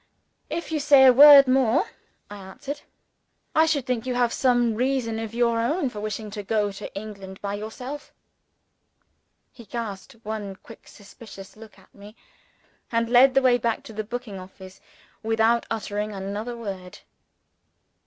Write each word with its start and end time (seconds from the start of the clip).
"If 0.49 0.71
you 0.71 0.79
say 0.79 1.05
a 1.05 1.13
word 1.13 1.47
more," 1.47 1.87
I 2.27 2.37
answered, 2.37 2.81
"I 3.53 3.67
shall 3.67 3.83
think 3.83 4.07
you 4.07 4.15
have 4.15 4.33
some 4.33 4.73
reason 4.73 5.19
of 5.19 5.35
your 5.35 5.59
own 5.59 5.89
for 5.91 5.99
wishing 6.01 6.31
to 6.31 6.41
go 6.41 6.71
to 6.71 6.91
England 6.97 7.39
by 7.39 7.53
yourself." 7.53 8.11
He 9.51 9.63
cast 9.63 10.13
one 10.23 10.55
quick 10.55 10.87
suspicious 10.87 11.55
look 11.55 11.77
at 11.77 11.93
me 11.93 12.15
and 12.91 13.11
led 13.11 13.35
the 13.35 13.43
way 13.43 13.59
back 13.59 13.83
to 13.83 13.93
the 13.93 14.03
booking 14.03 14.39
office 14.39 14.81
without 15.21 15.67
uttering 15.69 16.13
another 16.13 16.57
word. 16.57 17.01